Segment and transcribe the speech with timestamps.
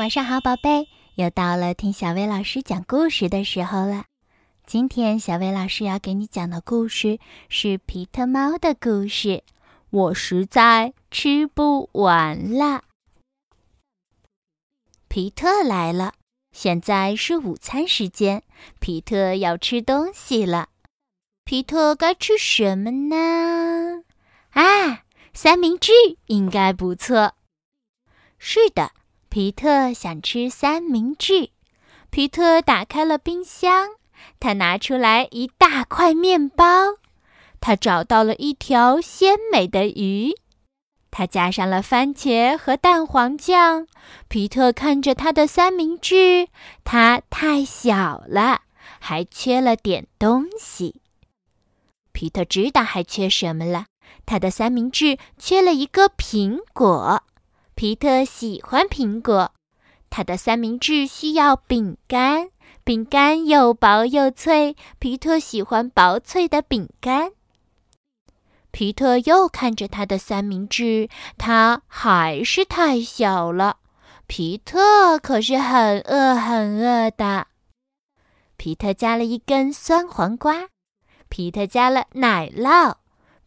[0.00, 4.06] 晚上好，宝贝，又到了听小薇老师讲故事的时候了。
[4.64, 7.18] 今天小薇老师要给你讲的故事
[7.50, 9.44] 是皮特猫的故事。
[9.90, 12.84] 我实在吃不完了。
[15.08, 16.14] 皮特来了，
[16.50, 18.42] 现在是午餐时间，
[18.78, 20.70] 皮特要吃东西了。
[21.44, 24.02] 皮特该吃什么呢？
[24.52, 25.02] 啊，
[25.34, 25.92] 三明治
[26.28, 27.34] 应该不错。
[28.38, 28.92] 是的。
[29.30, 31.50] 皮特想吃三明治。
[32.10, 33.90] 皮特打开了冰箱，
[34.40, 36.96] 他拿出来一大块面包。
[37.60, 40.34] 他找到了一条鲜美的鱼，
[41.12, 43.86] 他加上了番茄和蛋黄酱。
[44.26, 46.48] 皮特看着他的三明治，
[46.82, 48.62] 它太小了，
[48.98, 50.96] 还缺了点东西。
[52.10, 53.86] 皮特知道还缺什么了，
[54.26, 57.22] 他的三明治缺了一个苹果。
[57.80, 59.52] 皮特喜欢苹果，
[60.10, 62.50] 他的三明治需要饼干，
[62.84, 64.76] 饼干又薄又脆。
[64.98, 67.32] 皮特喜欢薄脆的饼干。
[68.70, 73.78] 皮特又看着他的三明治，它还是太小了。
[74.26, 77.46] 皮特可是很饿很饿的。
[78.58, 80.68] 皮特加了一根酸黄瓜，
[81.30, 82.96] 皮特加了奶酪。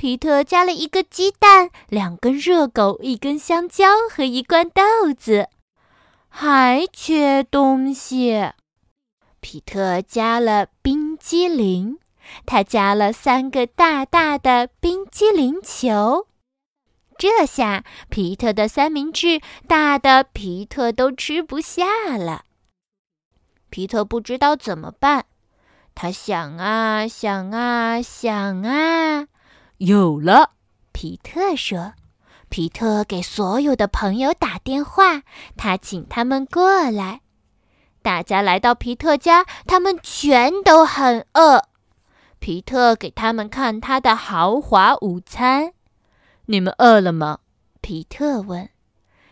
[0.00, 5.50] 皮特加了一个鸡蛋，两根热狗，一根香蕉和一罐豆子，
[6.30, 8.52] 还缺东西。
[9.40, 11.98] 皮特加了冰激凌，
[12.46, 16.26] 他加了三个大大的冰激凌球。
[17.18, 22.46] 这下皮特的三明治大的皮特都吃不下了。
[23.68, 25.26] 皮特不知道怎么办，
[25.94, 29.26] 他想啊想啊想啊。
[29.80, 30.50] 有了，
[30.92, 31.94] 皮特说
[32.50, 35.22] ：“皮特给所有的朋友打电话，
[35.56, 37.22] 他请他们过来。
[38.02, 41.64] 大家来到皮特家，他们全都很饿。
[42.40, 45.72] 皮特给他们看他的豪华午餐。
[46.44, 47.38] 你们饿了吗？”
[47.80, 48.68] 皮特问。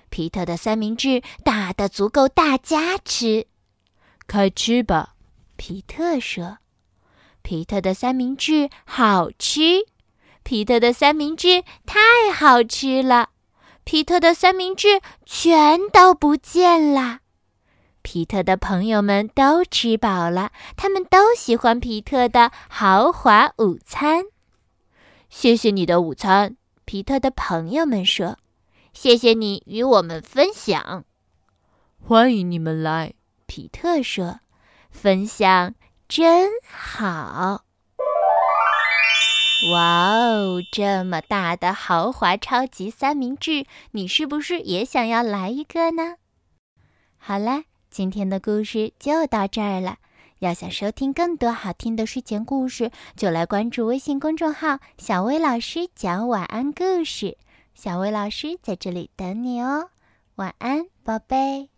[0.09, 3.47] 皮特的三明治大的足够大家吃，
[4.27, 5.15] 快吃吧，
[5.57, 6.57] 皮特说。
[7.43, 9.87] 皮特的三明治好吃。
[10.49, 13.29] 皮特的三明治太好吃了，
[13.85, 17.19] 皮特的三明治全都不见了。
[18.01, 24.25] 皮特的朋友们都吃饱了，他们都喜欢皮特的豪华午餐。
[25.29, 28.39] 谢谢你的午餐，皮特的朋友们说
[28.95, 31.05] ：“谢谢你与我们分享。”
[32.03, 33.13] 欢迎你们来，
[33.45, 34.41] 皮特说
[34.91, 35.75] ：“分享
[36.09, 37.65] 真好。”
[39.71, 46.17] 哇哦，这么大的豪华超级三明治，你是不是也想要来一个呢？
[47.19, 49.99] 好了，今天的故事就到这儿了。
[50.39, 57.37] 要想收听更多好听的睡前故事，就来关注微信公众号“小薇老师讲晚安故事”。
[57.75, 59.91] 小薇老师在这里等你哦，
[60.37, 61.69] 晚安，宝贝。